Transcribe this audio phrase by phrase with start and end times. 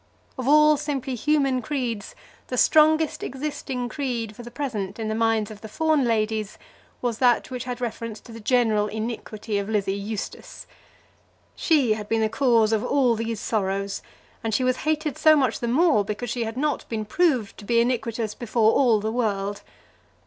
[0.35, 2.15] Of all simply human creeds
[2.47, 6.57] the strongest existing creed for the present in the minds of the Fawn ladies
[7.03, 10.65] was that which had reference to the general iniquity of Lizzie Eustace.
[11.55, 14.01] She had been the cause of all these sorrows,
[14.43, 17.65] and she was hated so much the more because she had not been proved to
[17.65, 19.61] be iniquitous before all the world.